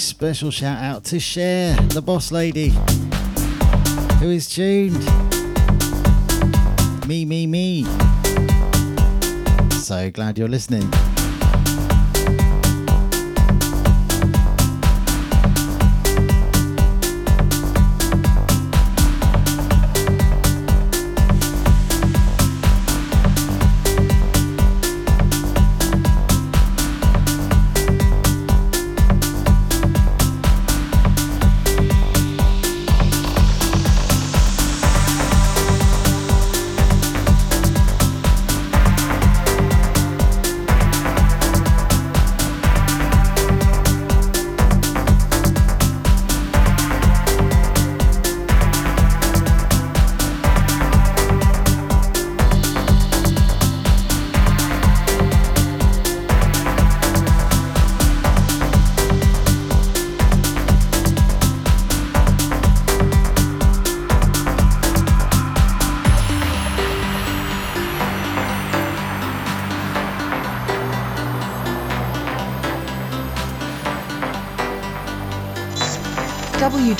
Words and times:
Special 0.00 0.50
shout 0.50 0.82
out 0.82 1.04
to 1.04 1.20
Cher, 1.20 1.76
the 1.76 2.00
boss 2.00 2.32
lady, 2.32 2.70
who 4.18 4.30
is 4.30 4.48
tuned. 4.48 4.98
Me, 7.06 7.24
me, 7.24 7.46
me. 7.46 7.84
So 9.72 10.10
glad 10.10 10.38
you're 10.38 10.48
listening. 10.48 10.90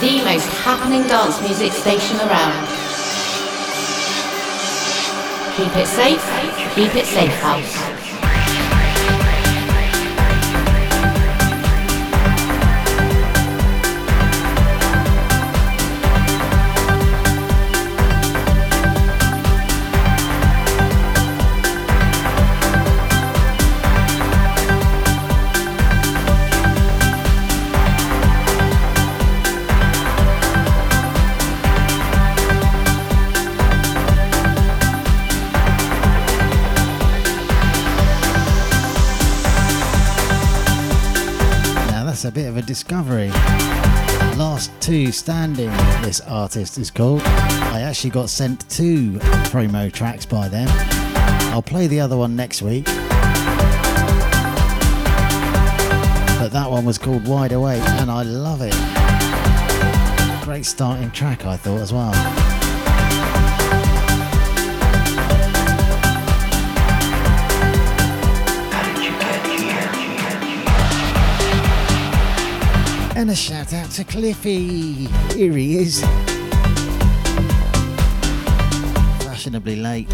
the 0.00 0.22
most 0.24 0.46
happening 0.64 1.06
dance 1.06 1.40
music 1.40 1.72
station 1.72 2.16
around. 2.18 2.66
Keep 5.56 5.76
it 5.76 5.86
safe, 5.86 6.74
keep 6.74 6.94
it 6.94 7.06
safe 7.06 7.32
house. 7.40 8.05
Discovery. 42.66 43.28
Last 44.36 44.70
two 44.80 45.12
standing, 45.12 45.70
this 46.02 46.20
artist 46.20 46.76
is 46.78 46.90
called. 46.90 47.22
I 47.22 47.80
actually 47.80 48.10
got 48.10 48.28
sent 48.28 48.68
two 48.68 49.12
promo 49.50 49.92
tracks 49.92 50.26
by 50.26 50.48
them. 50.48 50.68
I'll 51.52 51.62
play 51.62 51.86
the 51.86 52.00
other 52.00 52.16
one 52.16 52.36
next 52.36 52.60
week. 52.60 52.84
But 56.38 56.48
that 56.52 56.68
one 56.70 56.84
was 56.84 56.98
called 56.98 57.26
Wide 57.26 57.52
Awake 57.52 57.82
and 57.82 58.10
I 58.10 58.22
love 58.22 58.60
it. 58.60 58.74
Great 60.44 60.66
starting 60.66 61.10
track, 61.12 61.46
I 61.46 61.56
thought, 61.56 61.80
as 61.80 61.92
well. 61.92 62.55
And 73.16 73.30
a 73.30 73.34
shout 73.34 73.72
out 73.72 73.90
to 73.92 74.04
Cliffy. 74.04 75.08
Here 75.34 75.52
he 75.52 75.78
is. 75.78 76.02
Fashionably 79.24 79.76
late. 79.76 80.06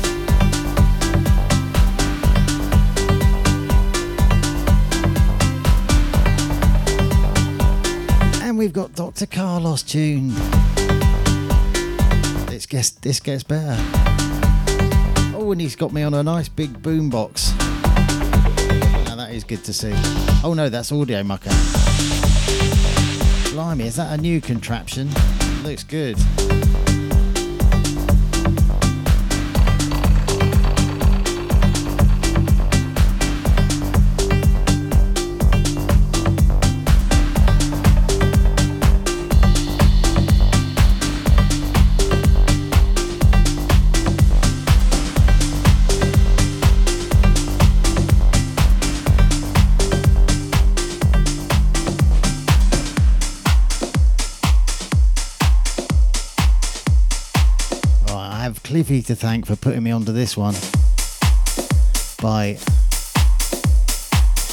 And 8.41 8.57
we've 8.57 8.73
got 8.73 8.95
Dr. 8.95 9.27
Carlos 9.27 9.83
tuned. 9.83 10.31
This 12.47 12.67
gets 12.67 12.91
this 12.91 13.19
gets 13.19 13.43
better. 13.43 13.75
Oh, 15.35 15.49
and 15.51 15.61
he's 15.61 15.75
got 15.75 15.93
me 15.93 16.05
on 16.05 16.15
a 16.15 16.23
nice 16.23 16.49
big 16.49 16.81
boombox. 16.81 17.51
Now 19.07 19.17
that 19.17 19.33
is 19.33 19.43
good 19.43 19.65
to 19.65 19.73
see. 19.73 19.93
Oh 20.45 20.55
no, 20.55 20.69
that's 20.69 20.93
audio 20.93 21.25
mucker. 21.25 21.51
Blimey, 23.53 23.85
is 23.85 23.97
that 23.97 24.19
a 24.19 24.23
new 24.23 24.41
contraption? 24.41 25.11
Looks 25.63 25.85
good. 25.85 26.17
Cliffy 58.82 59.02
to 59.02 59.14
thank 59.14 59.46
for 59.46 59.55
putting 59.55 59.84
me 59.84 59.93
onto 59.93 60.11
this 60.11 60.37
one 60.37 60.55
by 62.20 62.55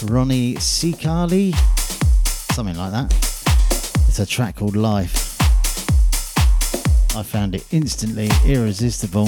Rony 0.06 0.56
Seikaly, 0.58 1.56
something 2.54 2.78
like 2.78 2.92
that. 2.92 3.12
It's 4.08 4.20
a 4.20 4.28
track 4.28 4.58
called 4.58 4.76
Life. 4.76 5.36
I 7.18 7.24
found 7.24 7.56
it 7.56 7.66
instantly 7.72 8.30
irresistible. 8.46 9.28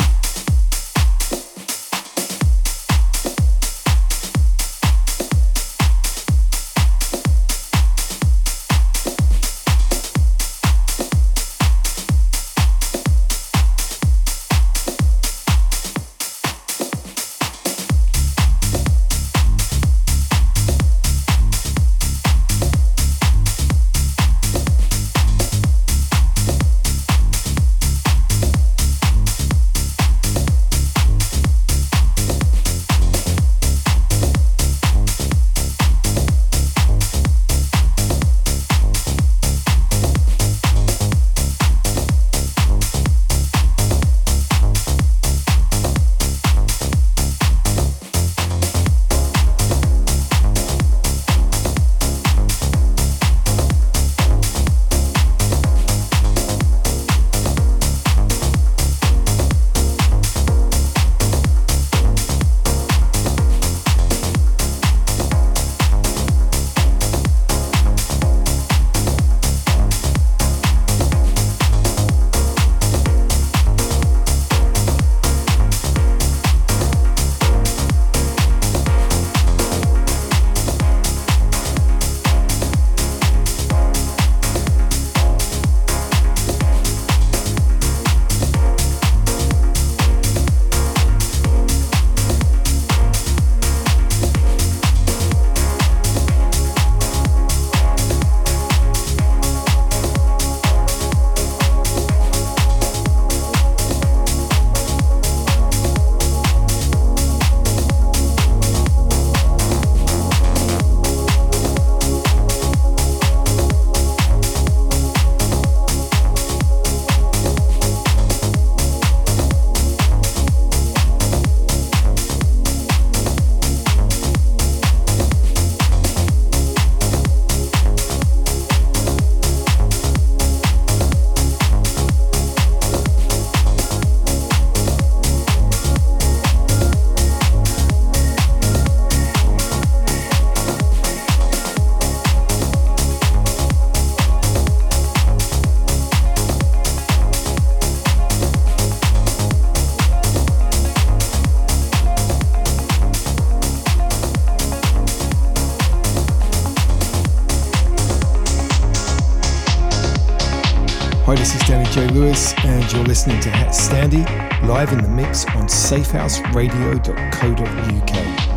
Live 164.72 164.94
in 164.94 165.02
the 165.02 165.10
mix 165.10 165.44
on 165.48 165.68
safehouseradio.co.uk. 165.68 168.51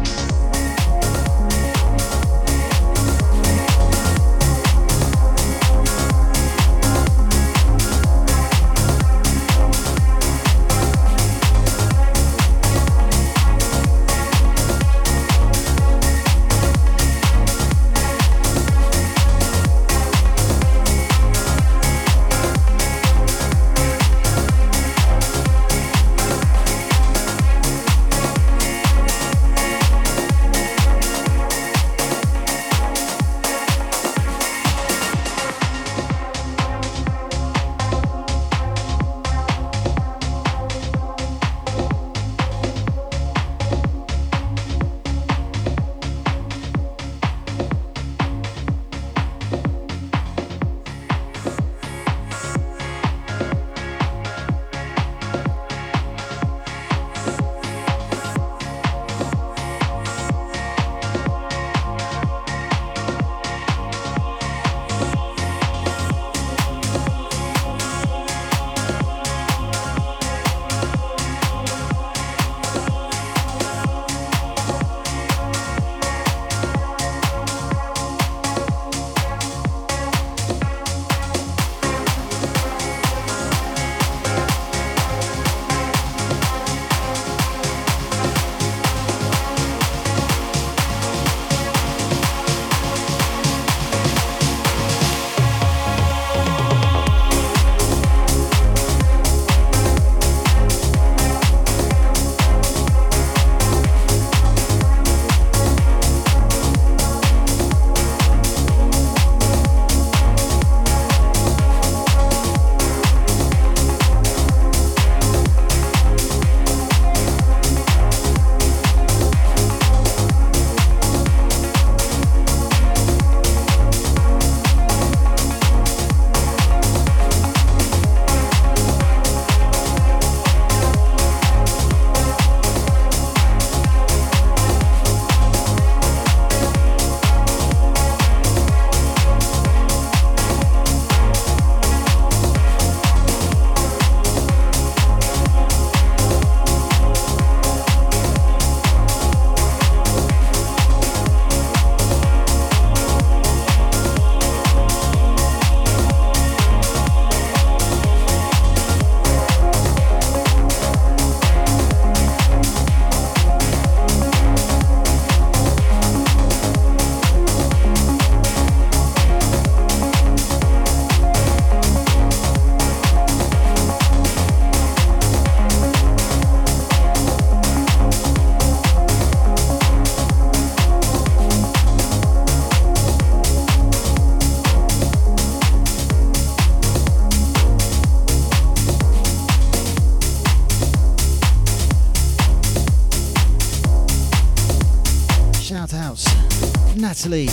Natalie, 197.24 197.46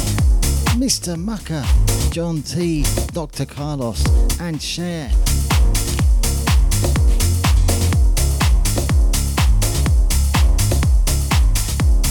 Mr. 0.75 1.17
Mucker, 1.17 1.63
John 2.11 2.41
T, 2.41 2.83
Dr. 3.13 3.45
Carlos, 3.45 4.05
and 4.41 4.61
Cher. 4.61 5.09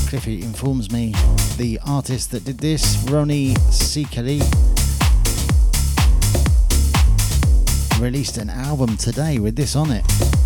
Cliffy 0.08 0.40
informs 0.40 0.90
me 0.90 1.12
the 1.58 1.78
artist 1.86 2.30
that 2.30 2.46
did 2.46 2.56
this, 2.56 2.96
Rony 3.04 3.52
Seikaly, 3.68 4.40
released 8.00 8.38
an 8.38 8.48
album 8.48 8.96
today 8.96 9.38
with 9.38 9.54
this 9.54 9.76
on 9.76 9.90
it. 9.90 10.39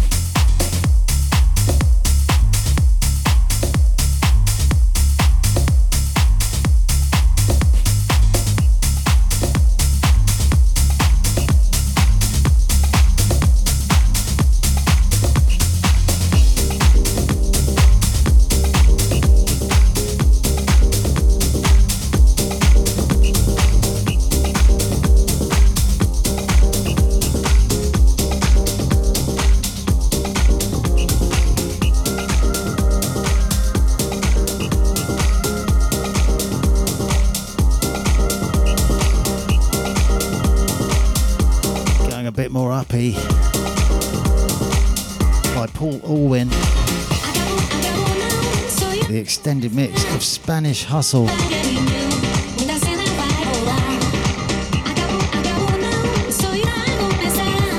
Spanish 50.45 50.85
Hustle. 50.85 51.27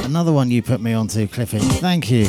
Another 0.03 0.31
one 0.31 0.49
you 0.49 0.63
put 0.63 0.81
me 0.81 0.93
onto, 0.93 1.27
Cliffy. 1.27 1.59
Thank 1.59 2.09
you. 2.09 2.25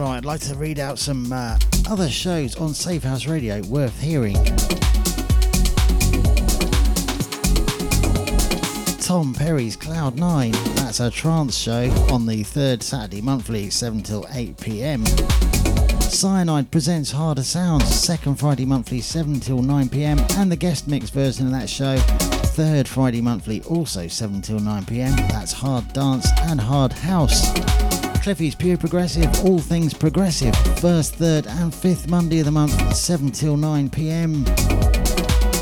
Like 0.00 0.40
to 0.40 0.54
read 0.54 0.78
out 0.78 0.98
some 0.98 1.30
uh, 1.30 1.58
other 1.86 2.08
shows 2.08 2.56
on 2.56 2.72
Safe 2.72 3.02
House 3.02 3.26
Radio 3.26 3.60
worth 3.64 4.00
hearing. 4.00 4.34
Tom 8.98 9.34
Perry's 9.34 9.76
Cloud 9.76 10.18
9, 10.18 10.52
that's 10.52 11.00
a 11.00 11.10
trance 11.10 11.54
show 11.54 11.90
on 12.10 12.24
the 12.24 12.42
third 12.42 12.82
Saturday 12.82 13.20
monthly, 13.20 13.68
7 13.68 14.02
till 14.02 14.26
8 14.32 14.56
pm. 14.58 15.04
Cyanide 16.00 16.70
presents 16.70 17.10
Harder 17.10 17.42
Sounds, 17.42 17.84
second 17.84 18.36
Friday 18.36 18.64
monthly, 18.64 19.02
7 19.02 19.38
till 19.38 19.60
9 19.60 19.90
pm, 19.90 20.18
and 20.36 20.50
the 20.50 20.56
guest 20.56 20.88
mix 20.88 21.10
version 21.10 21.44
of 21.44 21.52
that 21.52 21.68
show, 21.68 21.98
third 21.98 22.88
Friday 22.88 23.20
monthly, 23.20 23.60
also 23.64 24.08
7 24.08 24.40
till 24.40 24.60
9 24.60 24.86
pm. 24.86 25.14
That's 25.28 25.52
Hard 25.52 25.92
Dance 25.92 26.26
and 26.44 26.58
Hard 26.58 26.92
House. 26.92 27.89
Cliffy's 28.22 28.54
Pure 28.54 28.76
Progressive, 28.76 29.44
all 29.46 29.58
things 29.58 29.94
progressive. 29.94 30.54
First, 30.78 31.14
third, 31.14 31.46
and 31.46 31.74
fifth 31.74 32.06
Monday 32.06 32.40
of 32.40 32.44
the 32.44 32.50
month, 32.50 32.94
7 32.94 33.30
till 33.30 33.56
9 33.56 33.88
pm. 33.88 34.44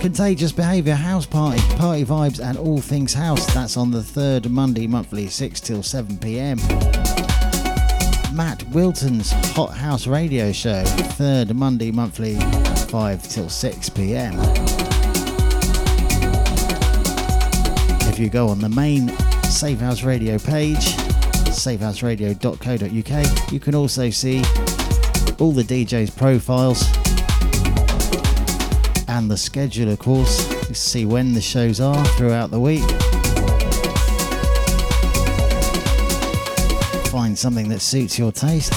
Contagious 0.01 0.51
Behaviour 0.51 0.97
House 0.97 1.25
Party, 1.25 1.61
Party 1.77 2.05
Vibes, 2.05 2.41
and 2.45 2.59
all 2.59 2.81
things 2.81 3.15
house. 3.15 3.47
That's 3.55 3.77
on 3.77 3.93
the 3.93 4.03
third 4.03 4.51
Monday 4.51 4.89
monthly, 4.89 5.29
6 5.29 5.61
till 5.61 5.85
7 5.85 6.19
pm. 6.19 6.59
Matt 8.35 8.65
Wilton's 8.71 9.31
Hot 9.55 9.71
House 9.71 10.09
Radio 10.09 10.51
Show, 10.51 10.85
third 10.85 11.55
Monday 11.55 11.93
monthly, 11.93 12.35
5 12.91 13.29
till 13.29 13.49
6 13.49 13.89
pm. 13.91 14.35
If 18.09 18.19
you 18.19 18.29
go 18.29 18.49
on 18.49 18.59
the 18.59 18.69
main 18.69 19.09
Safe 19.45 19.79
House 19.79 20.03
Radio 20.03 20.39
page, 20.39 20.97
safehouseradio.co.uk. 21.59 23.53
You 23.53 23.61
can 23.61 23.75
also 23.75 24.11
see 24.11 24.39
all 25.39 25.53
the 25.53 25.63
DJs' 25.63 26.17
profiles 26.17 26.85
and 29.09 29.31
the 29.31 29.37
schedule, 29.37 29.91
of 29.91 29.99
course, 29.99 30.47
to 30.67 30.75
see 30.75 31.05
when 31.05 31.33
the 31.33 31.41
shows 31.41 31.81
are 31.81 32.05
throughout 32.17 32.51
the 32.51 32.61
week. 32.61 32.85
Find 37.11 37.37
something 37.37 37.69
that 37.71 37.81
suits 37.81 38.19
your 38.19 38.33
taste. 38.33 38.73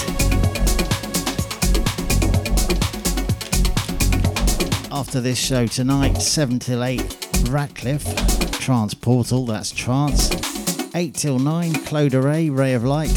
After 4.90 5.20
this 5.20 5.38
show 5.38 5.66
tonight, 5.66 6.14
7 6.14 6.58
till 6.58 6.82
8, 6.82 7.46
Ratcliffe, 7.50 8.50
Trance 8.58 8.94
Portal, 8.94 9.46
that's 9.46 9.70
Trance. 9.70 10.30
8 10.94 11.14
till 11.14 11.38
9, 11.38 11.72
Claude 11.86 12.12
Ray, 12.12 12.50
Ray 12.50 12.74
of 12.74 12.84
Light, 12.84 13.14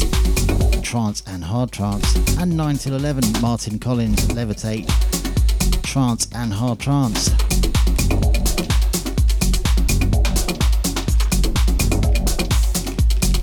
Trance 0.82 1.22
and 1.26 1.44
Hard 1.44 1.72
Trance, 1.72 2.16
and 2.38 2.56
9 2.56 2.76
till 2.76 2.94
11, 2.94 3.42
Martin 3.42 3.78
Collins, 3.78 4.26
Levitate, 4.28 4.86
Trance 5.82 6.26
and 6.34 6.54
Hard 6.54 6.80
Trance. 6.80 7.28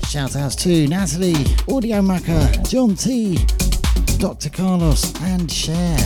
Shout 0.09 0.35
outs 0.35 0.55
to 0.63 0.87
Natalie, 0.87 1.45
Audio 1.71 2.01
Macker, 2.01 2.51
John 2.67 2.95
T, 2.95 3.37
Dr. 4.17 4.49
Carlos, 4.49 5.13
and 5.21 5.51
Cher. 5.51 5.97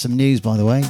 Some 0.00 0.16
news, 0.16 0.40
by 0.40 0.56
the 0.56 0.64
way. 0.64 0.80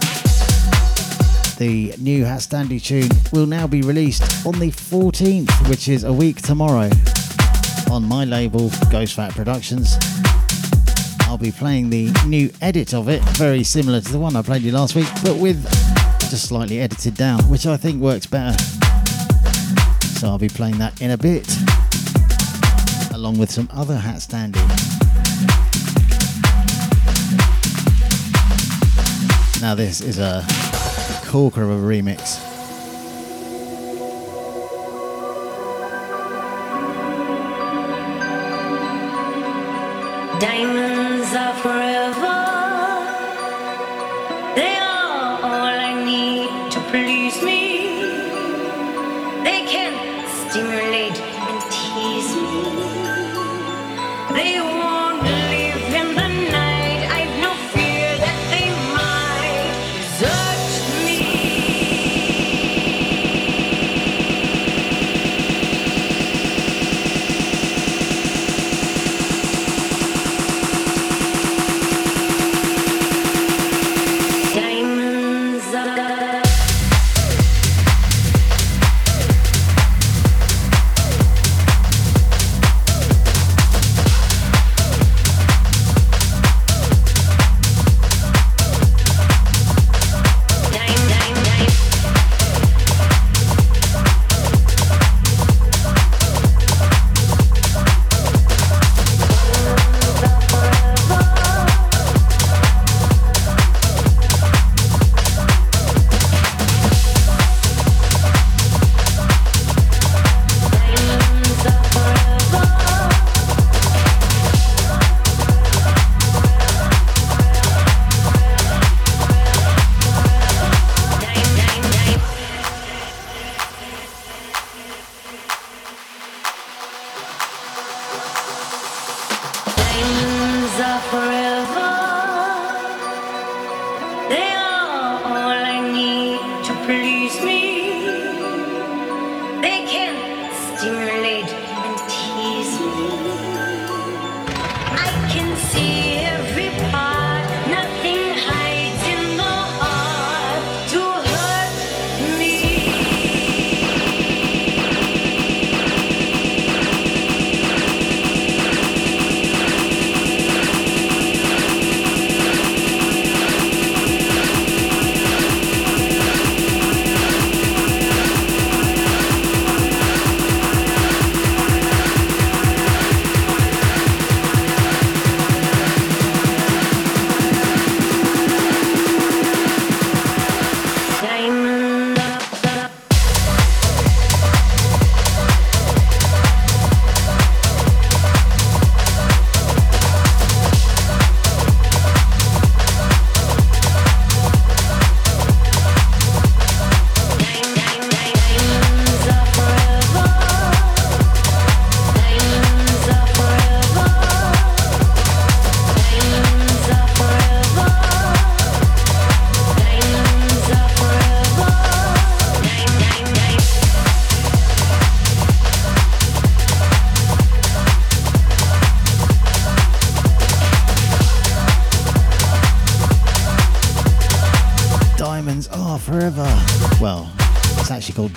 The 1.58 1.92
new 1.98 2.24
Hat 2.24 2.38
Standy 2.38 2.80
tune 2.80 3.10
will 3.32 3.46
now 3.46 3.66
be 3.66 3.82
released 3.82 4.46
on 4.46 4.60
the 4.60 4.70
14th, 4.70 5.68
which 5.68 5.88
is 5.88 6.04
a 6.04 6.12
week 6.12 6.40
tomorrow, 6.40 6.88
on 7.90 8.04
my 8.04 8.24
label, 8.24 8.70
Ghost 8.88 9.14
Fat 9.14 9.32
Productions. 9.32 9.96
I'll 11.22 11.38
be 11.38 11.50
playing 11.50 11.90
the 11.90 12.12
new 12.24 12.52
edit 12.62 12.94
of 12.94 13.08
it, 13.08 13.20
very 13.30 13.64
similar 13.64 14.00
to 14.00 14.12
the 14.12 14.18
one 14.18 14.36
I 14.36 14.42
played 14.42 14.62
you 14.62 14.70
last 14.70 14.94
week, 14.94 15.08
but 15.24 15.36
with 15.36 15.60
just 16.30 16.46
slightly 16.46 16.78
edited 16.78 17.16
down, 17.16 17.40
which 17.50 17.66
I 17.66 17.76
think 17.76 18.00
works 18.00 18.26
better. 18.26 18.56
So 20.20 20.28
I'll 20.28 20.38
be 20.38 20.48
playing 20.48 20.78
that 20.78 21.02
in 21.02 21.10
a 21.10 21.18
bit, 21.18 21.48
along 23.12 23.38
with 23.38 23.50
some 23.50 23.68
other 23.72 23.96
Hat 23.96 24.18
Standy. 24.18 24.99
Now, 29.60 29.74
this 29.74 30.00
is 30.00 30.18
a 30.18 30.42
corker 31.26 31.62
of 31.62 31.70
a 31.70 31.74
remix. 31.74 32.49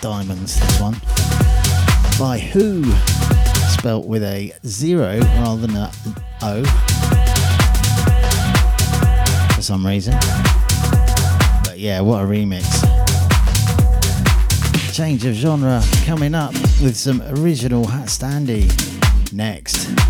Diamonds, 0.03 0.59
this 0.59 0.81
one. 0.81 0.95
By 2.19 2.37
Who, 2.37 2.83
spelt 3.69 4.05
with 4.05 4.21
a 4.21 4.51
zero 4.65 5.17
rather 5.19 5.65
than 5.65 5.77
a 5.77 5.89
O. 6.41 6.61
For 9.55 9.61
some 9.61 9.87
reason. 9.87 10.15
But 11.63 11.79
yeah, 11.79 12.01
what 12.01 12.21
a 12.21 12.27
remix. 12.27 12.65
Change 14.93 15.23
of 15.23 15.35
genre 15.35 15.81
coming 16.03 16.35
up 16.35 16.51
with 16.81 16.97
some 16.97 17.21
original 17.39 17.87
Hat 17.87 18.09
Standy 18.09 18.67
next. 19.31 20.02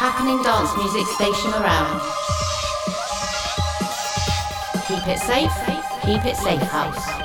Happening 0.00 0.42
dance 0.42 0.74
music 0.78 1.06
station 1.08 1.50
around. 1.60 2.00
Keep 4.88 5.06
it 5.06 5.18
safe, 5.18 5.52
keep 6.02 6.24
it 6.24 6.36
safe 6.36 6.62
house. 6.62 7.19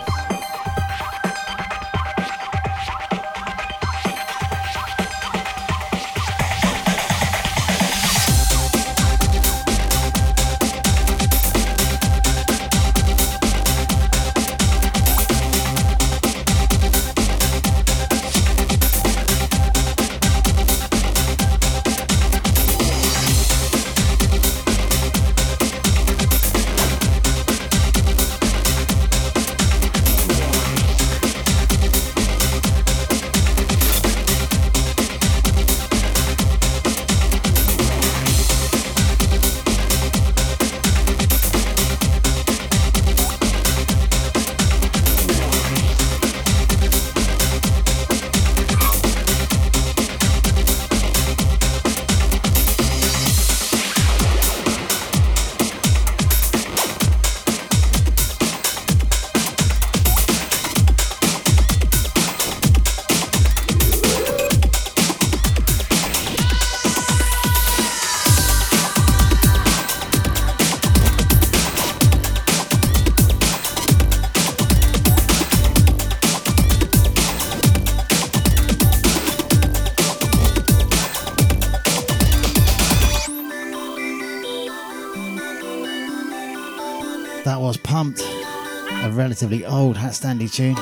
Relatively 89.14 89.66
old 89.66 89.96
Hat 89.96 90.12
Standy 90.12 90.52
tune. 90.52 90.76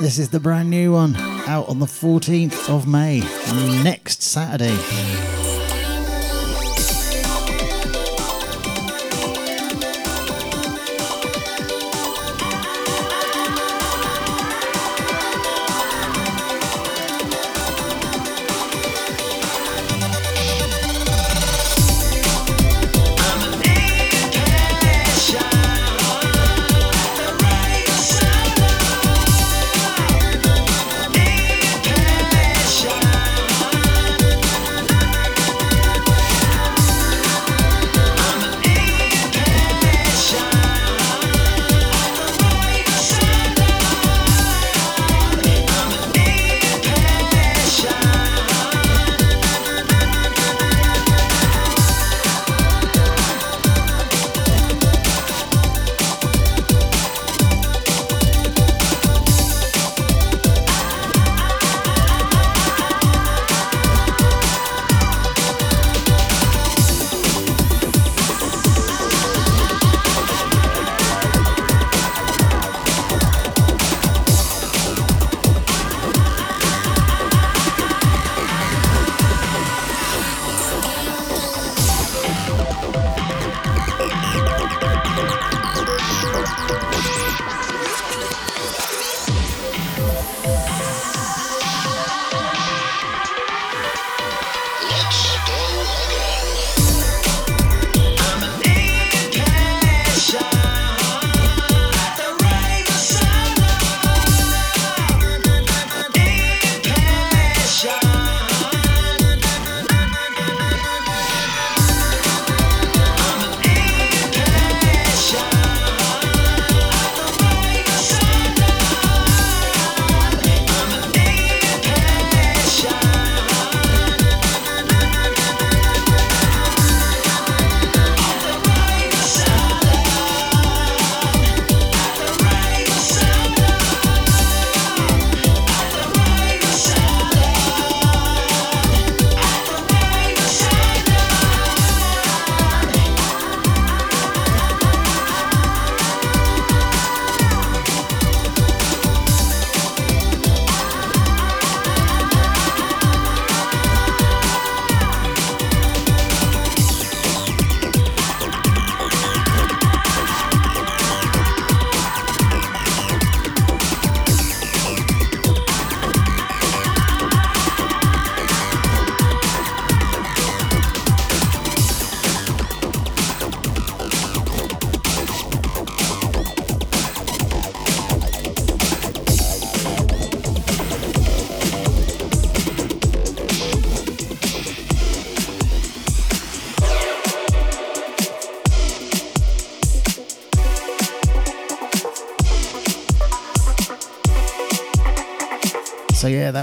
This 0.00 0.16
is 0.18 0.28
the 0.28 0.38
brand 0.38 0.70
new 0.70 0.92
one, 0.92 1.16
out 1.48 1.68
on 1.68 1.80
the 1.80 1.86
14th 1.86 2.68
of 2.68 2.86
May, 2.86 3.18
next 3.82 4.22
Saturday. 4.22 5.55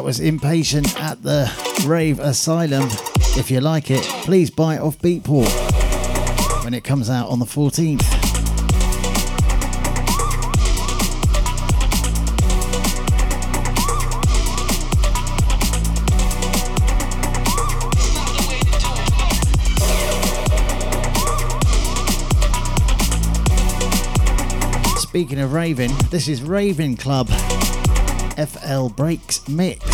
That 0.04 0.08
was 0.08 0.20
Inpatient 0.20 1.00
at 1.00 1.24
the 1.24 1.50
Rave 1.88 2.20
Asylum. 2.20 2.90
If 3.38 3.50
you 3.50 3.62
like 3.62 3.90
it, 3.90 4.02
please 4.02 4.52
buy 4.52 4.76
it 4.76 4.82
off 4.82 5.00
Beatport 5.00 5.48
when 6.66 6.74
it 6.74 6.84
comes 6.84 7.10
out 7.10 7.30
on 7.30 7.40
the 7.40 7.46
14th. 7.46 8.04
Speaking 25.00 25.40
of 25.40 25.54
raving, 25.54 25.92
this 26.10 26.28
is 26.28 26.44
Raving 26.44 26.98
Club 26.98 27.30
FL 28.38 28.90
Breaks 28.90 29.48
Mix. 29.48 29.93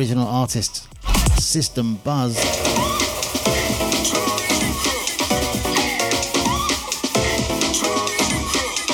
Original 0.00 0.28
artist 0.28 0.88
System 1.38 1.96
Buzz. 1.96 2.34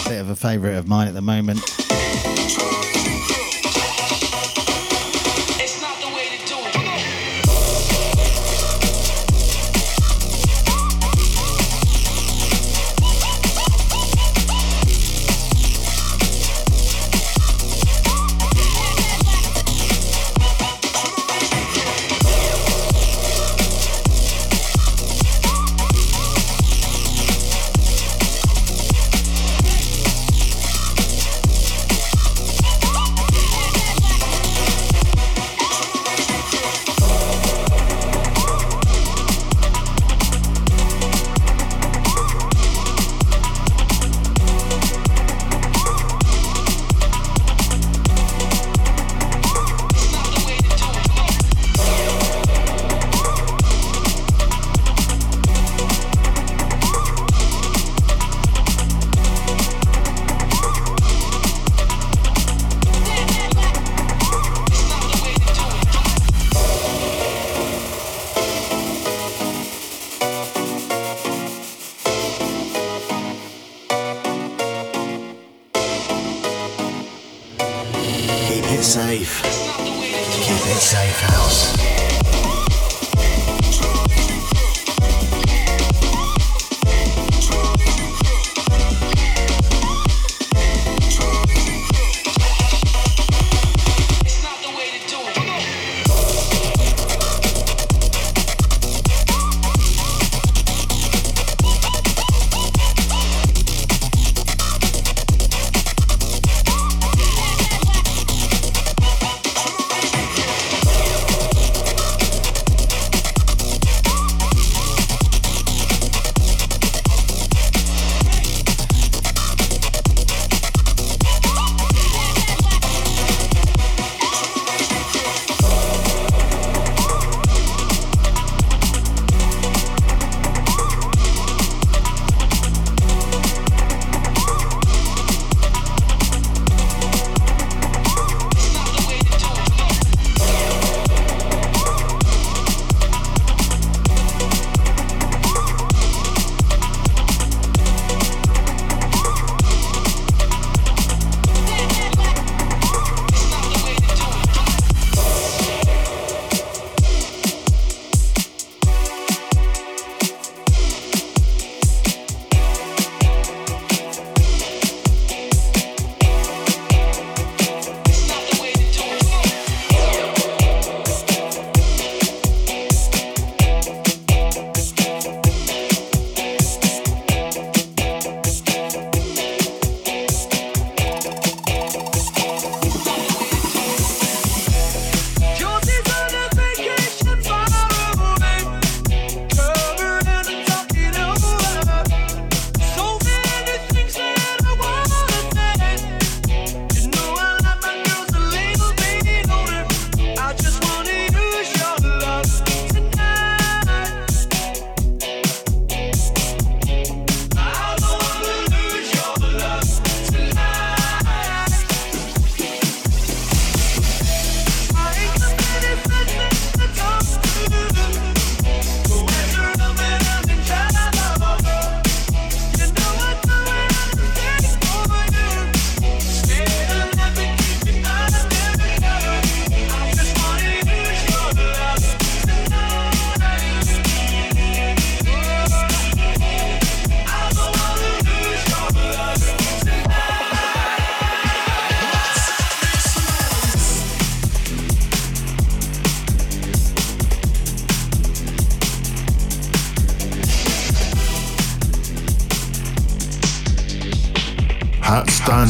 Bit 0.09 0.21
of 0.21 0.31
a 0.31 0.35
favourite 0.35 0.75
of 0.75 0.89
mine 0.89 1.07
at 1.07 1.15
the 1.15 1.23
moment. 1.23 1.76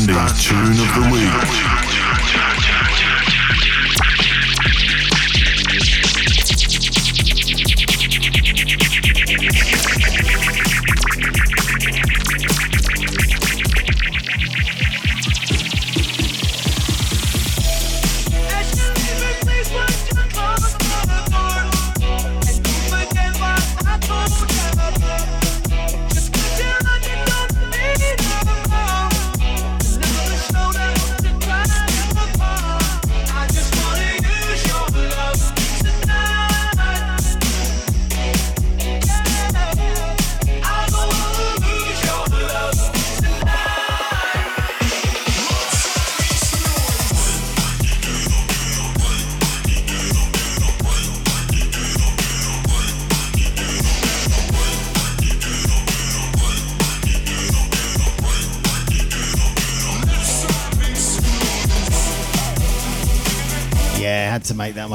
Hat 0.04 0.28
Standy's 0.28 0.44
tune 0.44 0.72
of 0.72 0.94
the 0.94 1.10
week. 1.10 1.85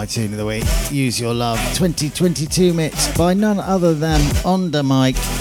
My 0.02 0.08
tune 0.08 0.32
of 0.32 0.38
the 0.40 0.48
week. 0.48 0.64
Use 0.90 1.20
Your 1.20 1.32
Love 1.32 1.60
2022 1.76 2.74
mix 2.74 3.16
by 3.16 3.36
none 3.36 3.60
other 3.60 3.94
than 3.94 4.20
Ondamike. 4.42 5.41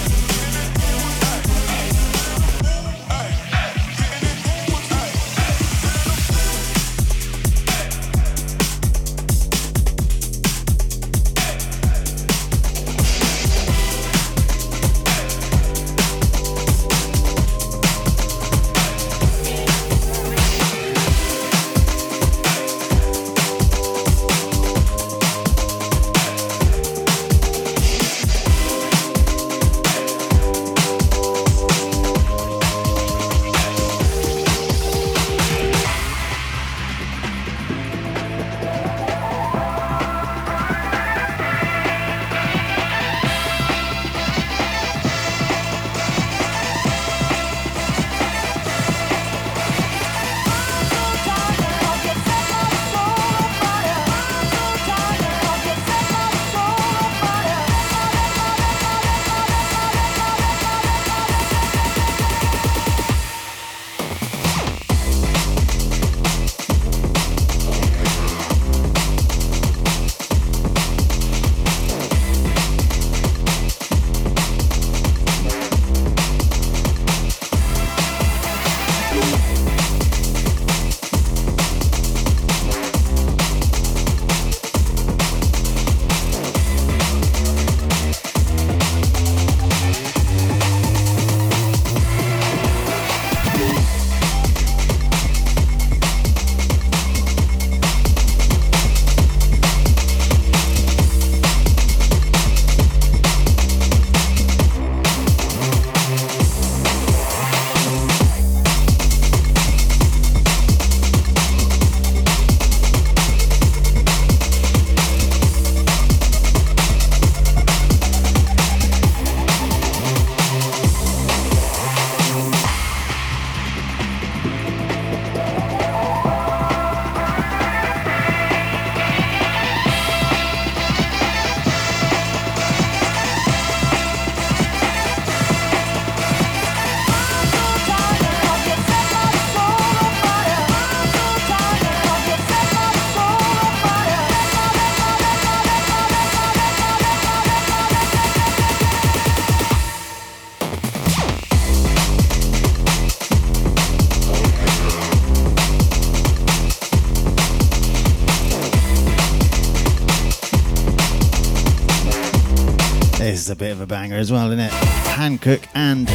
Bit 163.61 163.73
of 163.73 163.81
a 163.81 163.85
banger 163.85 164.15
as 164.15 164.31
well, 164.31 164.47
isn't 164.47 164.59
it? 164.59 164.71
Hankook 164.71 165.63
and 165.75 166.07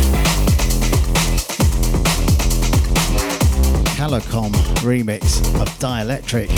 Kalocom 3.94 4.50
remix 4.82 5.38
of 5.60 5.68
Dielectric. 5.78 6.50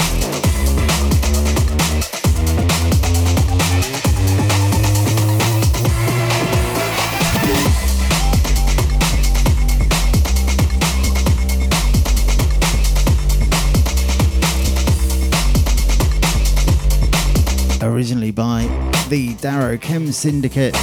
Originally 17.82 18.30
by 18.30 18.88
the 19.09 19.35
Darrow 19.37 19.79
Chem 19.79 20.13
Syndicate. 20.13 20.75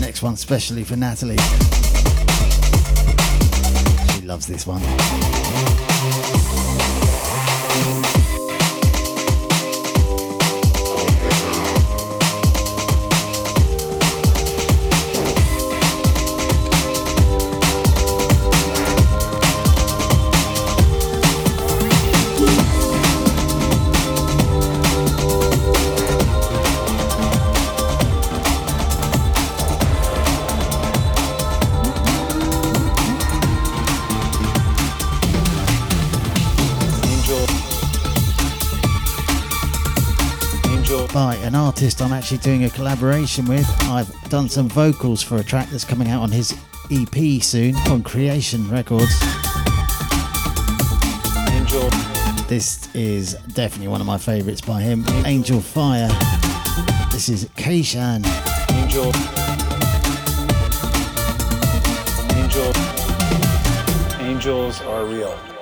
Next 0.00 0.22
one, 0.22 0.36
specially 0.36 0.84
for 0.84 0.94
Natalie. 0.94 1.36
She 4.14 4.20
loves 4.22 4.46
this 4.46 4.64
one. 4.64 4.80
Artist 41.80 42.02
I'm 42.02 42.12
actually 42.12 42.36
doing 42.36 42.64
a 42.64 42.68
collaboration 42.68 43.46
with. 43.46 43.66
I've 43.84 44.12
done 44.28 44.50
some 44.50 44.68
vocals 44.68 45.22
for 45.22 45.38
a 45.38 45.42
track 45.42 45.70
that's 45.70 45.82
coming 45.82 46.08
out 46.08 46.20
on 46.20 46.30
his 46.30 46.54
EP 46.90 47.42
soon 47.42 47.74
on 47.88 48.02
Creation 48.02 48.68
Records. 48.68 49.10
Angel. 51.48 51.88
This 52.48 52.94
is 52.94 53.32
definitely 53.54 53.88
one 53.88 54.02
of 54.02 54.06
my 54.06 54.18
favourites 54.18 54.60
by 54.60 54.82
him, 54.82 55.06
Angel 55.24 55.58
Fire. 55.58 56.08
This 57.12 57.30
is 57.30 57.46
Kayshan. 57.56 58.26
Angel. 58.72 59.10
Angel. 62.36 62.72
Angels 64.20 64.82
are 64.82 65.06
real. 65.06 65.59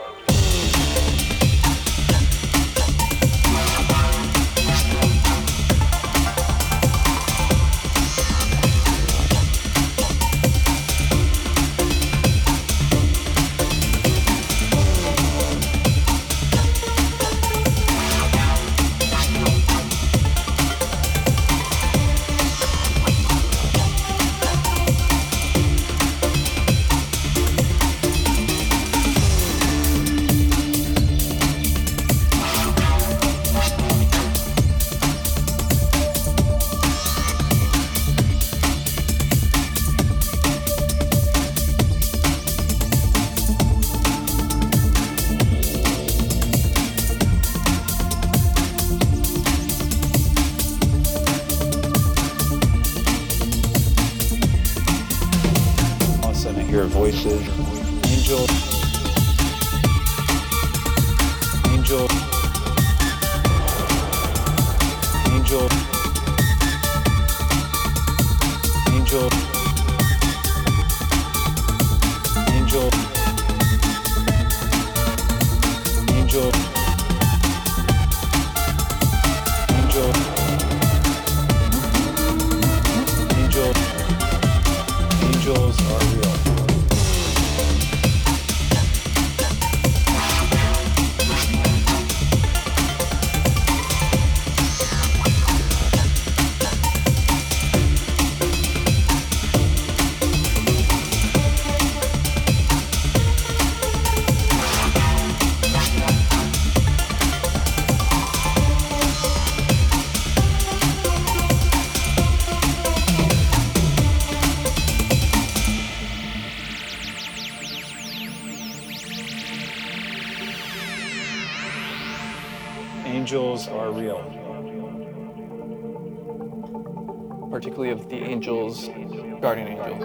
Guardian 129.48 129.68
angels. 129.68 130.04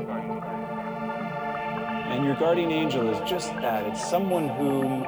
And 2.07 2.23
your 2.23 2.35
guardian 2.35 2.71
angel 2.71 3.09
is 3.09 3.29
just 3.29 3.49
that. 3.55 3.85
It's 3.87 4.09
someone 4.09 4.47
whom 4.47 5.03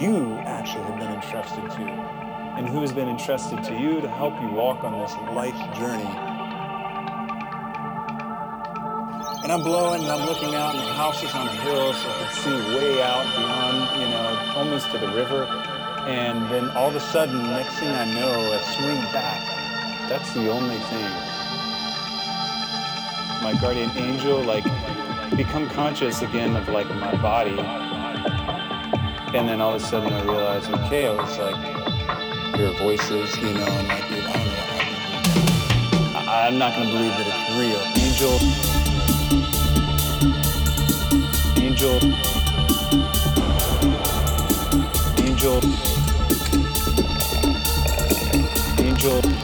you 0.00 0.34
actually 0.46 0.84
have 0.84 0.98
been 1.00 1.10
entrusted 1.10 1.64
to, 1.72 1.82
and 2.56 2.68
who 2.68 2.82
has 2.82 2.92
been 2.92 3.08
entrusted 3.08 3.64
to 3.64 3.74
you 3.74 4.00
to 4.00 4.08
help 4.08 4.40
you 4.40 4.48
walk 4.50 4.84
on 4.84 4.92
this 5.00 5.12
life 5.34 5.58
journey. 5.76 6.06
And 9.42 9.50
I'm 9.50 9.62
blowing 9.64 10.02
and 10.02 10.12
I'm 10.12 10.24
looking 10.24 10.54
out, 10.54 10.76
and 10.76 10.86
the 10.86 10.94
house 10.94 11.20
is 11.24 11.34
on 11.34 11.48
a 11.48 11.50
hill, 11.50 11.92
so 11.92 12.10
I 12.10 12.14
can 12.22 12.32
see 12.44 12.76
way 12.76 13.02
out 13.02 13.26
beyond, 13.34 14.02
you 14.02 14.08
know, 14.08 14.52
almost 14.54 14.88
to 14.92 14.98
the 14.98 15.08
river. 15.08 15.46
And 16.06 16.48
then 16.48 16.70
all 16.76 16.90
of 16.90 16.94
a 16.94 17.00
sudden, 17.00 17.42
next 17.42 17.80
thing 17.80 17.90
I 17.90 18.04
know, 18.04 18.52
I 18.52 18.60
swing 18.76 19.02
back. 19.10 19.42
That's 20.08 20.32
the 20.34 20.48
only 20.48 20.78
thing. 20.78 21.29
My 23.42 23.54
guardian 23.54 23.90
angel, 23.96 24.42
like, 24.42 24.64
become 25.34 25.68
conscious 25.70 26.20
again 26.20 26.54
of 26.56 26.68
like 26.68 26.88
my 26.96 27.14
body. 27.22 27.58
And 29.34 29.48
then 29.48 29.60
all 29.62 29.74
of 29.74 29.82
a 29.82 29.84
sudden 29.84 30.12
I 30.12 30.22
realize, 30.22 30.68
okay, 30.68 31.06
I 31.08 31.12
was 31.12 31.38
like, 31.38 31.56
hear 32.56 32.70
voices, 32.72 33.34
you 33.38 33.54
know, 33.54 33.64
and 33.64 33.88
like, 33.88 34.04
I 34.04 34.32
don't 34.32 34.46
know. 36.14 36.20
I- 36.30 36.48
I'm 36.48 36.58
not 36.58 36.74
gonna 36.74 36.90
believe 36.90 37.16
that 37.16 37.26
it's 37.26 37.50
real. 37.56 37.80
Angel. 38.04 38.38
Angel. 41.64 41.98
Angel. 45.24 45.60
Angel. 48.84 49.39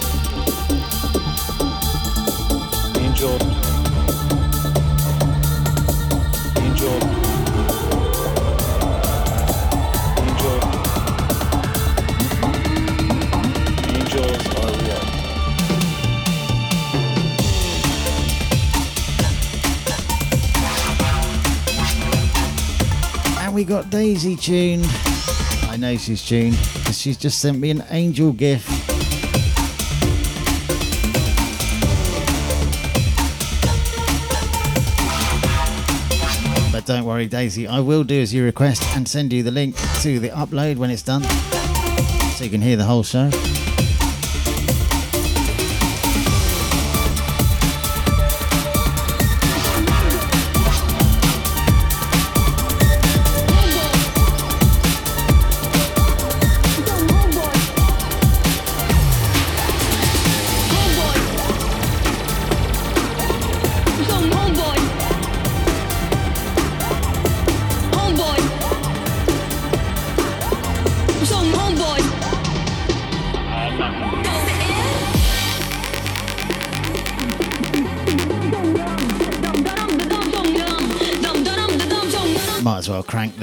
Got 23.83 23.91
Daisy 23.91 24.37
tuned. 24.37 24.87
I 25.69 25.77
know 25.79 25.99
she's 25.99 26.27
tuned 26.27 26.57
because 26.73 26.99
she's 26.99 27.19
just 27.19 27.43
sent 27.43 27.59
me 27.59 27.69
an 27.69 27.85
angel 27.91 28.33
gift. 28.33 28.67
But 36.73 36.87
don't 36.87 37.05
worry, 37.05 37.27
Daisy, 37.27 37.69
I 37.69 37.81
will 37.81 38.03
do 38.03 38.19
as 38.19 38.33
you 38.33 38.47
request 38.47 38.83
and 38.97 39.07
send 39.07 39.31
you 39.31 39.43
the 39.43 39.51
link 39.51 39.77
to 40.01 40.21
the 40.21 40.31
upload 40.31 40.79
when 40.79 40.89
it's 40.89 41.03
done 41.03 41.23
so 42.33 42.45
you 42.45 42.49
can 42.49 42.63
hear 42.63 42.79
the 42.79 42.85
whole 42.85 43.03
show. 43.03 43.29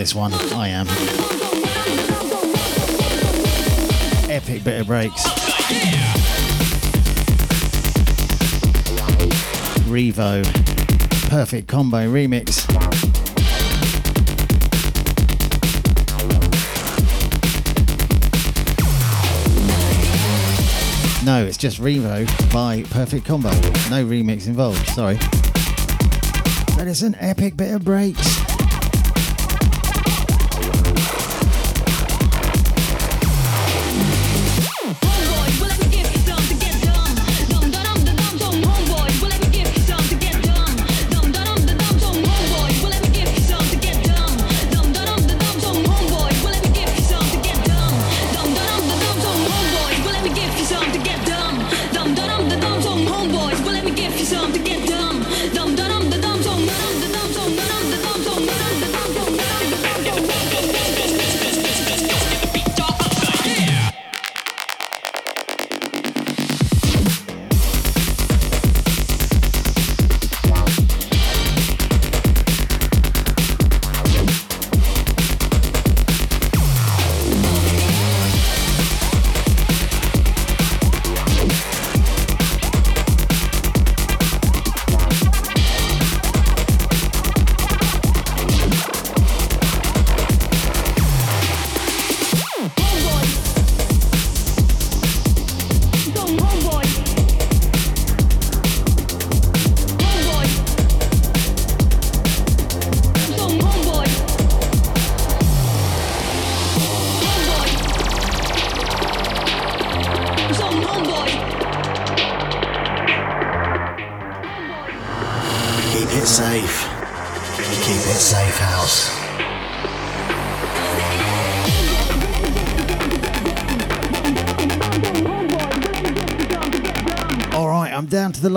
this 0.04 0.14
one. 0.14 0.34
I 0.34 0.68
am. 0.68 0.86
Epic 4.30 4.66
bit 4.66 4.82
of 4.82 4.88
breaks. 4.88 5.24
Revo. 9.88 10.43
Perfect 11.30 11.70
Kombo 11.70 12.12
remix. 12.12 12.68
No, 21.24 21.45
it's 21.45 21.56
just 21.56 21.80
Revo 21.80 22.28
by 22.51 22.84
Perfect 22.89 23.26
Kombo. 23.26 23.54
No 23.89 24.06
remix 24.06 24.47
involved, 24.47 24.86
sorry. 24.89 25.16
That 26.76 26.88
is 26.88 27.04
an 27.04 27.16
epic 27.22 27.56
bit 27.56 27.74
of 27.74 27.86
breaks. 27.86 28.42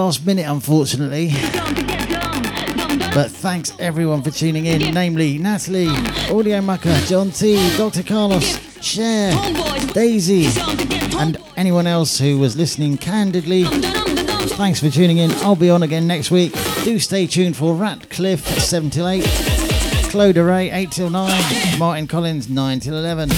Last 0.07 0.25
minute, 0.25 0.47
unfortunately. 0.47 1.31
But 3.13 3.29
thanks 3.29 3.73
everyone 3.81 4.23
for 4.23 4.31
tuning 4.31 4.67
in, 4.67 4.95
namely 4.95 5.37
Natalie, 5.37 5.89
Audio 6.31 6.61
Mucker, 6.61 6.95
John 7.07 7.33
T, 7.33 7.57
Dr. 7.77 8.05
Carlos, 8.05 8.45
Cher, 8.81 9.33
Daisy, 9.95 10.47
and 11.19 11.39
anyone 11.57 11.89
else 11.89 12.21
who 12.21 12.39
was 12.39 12.57
listening 12.57 12.99
candidly. 12.99 13.65
Thanks 13.65 14.79
for 14.79 14.91
tuning 14.91 15.19
in. 15.19 15.33
I'll 15.43 15.57
be 15.57 15.71
on 15.71 15.83
again 15.83 16.07
next 16.07 16.31
week. 16.31 16.53
Do 16.85 17.01
stay 17.01 17.27
tuned 17.27 17.57
for 17.57 17.75
Ratcliffe 17.75 18.47
7 18.61 18.91
till 18.91 19.09
8, 19.09 19.25
Claude 20.11 20.37
Ray 20.37 20.71
8 20.71 20.93
till 20.93 21.11
9, 21.11 21.79
Martin 21.81 22.07
Collins 22.07 22.49
9 22.49 22.79
till 22.79 22.97
11. 22.97 23.29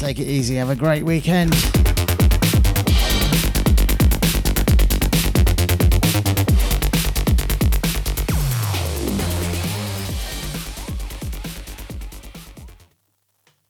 Take 0.00 0.18
it 0.18 0.28
easy, 0.28 0.54
have 0.54 0.70
a 0.70 0.76
great 0.76 1.04
weekend. 1.04 1.75